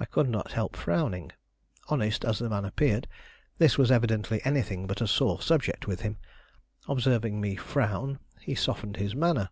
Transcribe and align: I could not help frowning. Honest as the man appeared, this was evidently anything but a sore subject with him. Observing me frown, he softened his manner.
I 0.00 0.06
could 0.06 0.30
not 0.30 0.52
help 0.52 0.74
frowning. 0.74 1.32
Honest 1.90 2.24
as 2.24 2.38
the 2.38 2.48
man 2.48 2.64
appeared, 2.64 3.06
this 3.58 3.76
was 3.76 3.90
evidently 3.90 4.40
anything 4.42 4.86
but 4.86 5.02
a 5.02 5.06
sore 5.06 5.42
subject 5.42 5.86
with 5.86 6.00
him. 6.00 6.16
Observing 6.88 7.38
me 7.38 7.54
frown, 7.56 8.20
he 8.40 8.54
softened 8.54 8.96
his 8.96 9.14
manner. 9.14 9.50